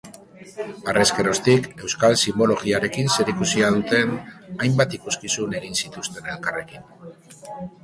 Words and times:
Harrezkeroztik, 0.93 1.67
euskal 1.87 2.17
sinbologiarekin 2.21 3.13
zerikusia 3.17 3.71
duten 3.77 4.17
hainbat 4.65 4.99
ikuskizun 5.01 5.57
egin 5.61 5.81
zituzten 5.85 6.35
elkarrekin. 6.37 6.91